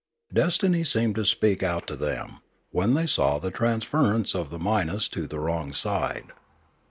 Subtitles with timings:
[0.33, 2.39] Destiny seemed to speak out to them,
[2.71, 6.31] when they saw the transference of the minus to the wrong side.